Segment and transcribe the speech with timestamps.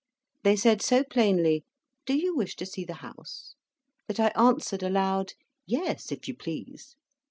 [0.41, 1.63] They said so plainly,
[2.07, 3.53] "Do you wish to see the house?"
[4.07, 5.33] that I answered aloud,
[5.67, 6.95] "Yes, if you please."